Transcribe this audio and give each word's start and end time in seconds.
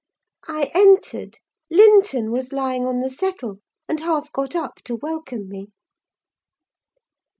I 0.47 0.71
entered; 0.73 1.37
Linton 1.69 2.31
was 2.31 2.51
lying 2.51 2.87
on 2.87 3.01
the 3.01 3.09
settle, 3.11 3.59
and 3.87 3.99
half 3.99 4.31
got 4.31 4.55
up 4.55 4.77
to 4.85 4.95
welcome 4.95 5.47
me. 5.47 5.73